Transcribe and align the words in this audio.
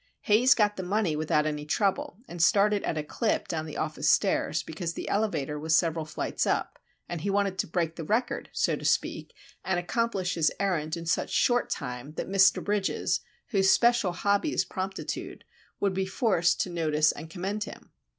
Haze 0.21 0.55
got 0.55 0.77
the 0.77 0.81
money 0.81 1.15
without 1.15 1.45
any 1.45 1.63
trouble, 1.63 2.17
and 2.27 2.41
started 2.41 2.81
at 2.83 2.97
a 2.97 3.03
clip 3.03 3.47
down 3.47 3.67
the 3.67 3.77
office 3.77 4.09
stairs, 4.09 4.63
because 4.63 4.95
the 4.95 5.07
elevator 5.07 5.59
was 5.59 5.75
several 5.75 6.05
flights 6.05 6.47
up, 6.47 6.79
and 7.07 7.21
he 7.21 7.29
wanted 7.29 7.59
to 7.59 7.67
break 7.67 7.95
the 7.97 8.03
record, 8.03 8.49
so 8.51 8.75
to 8.75 8.83
speak, 8.83 9.31
and 9.63 9.79
accomplish 9.79 10.33
his 10.33 10.51
errand 10.59 10.97
in 10.97 11.05
such 11.05 11.29
short 11.29 11.69
time 11.69 12.13
that 12.13 12.27
Mr. 12.27 12.63
Bridges, 12.63 13.19
whose 13.49 13.69
special 13.69 14.13
hobby 14.13 14.51
is 14.51 14.65
promptitude, 14.65 15.43
would 15.79 15.93
be 15.93 16.07
forced 16.07 16.59
to 16.61 16.71
notice 16.71 17.11
and 17.11 17.29
commend 17.29 17.65
him. 17.65 17.91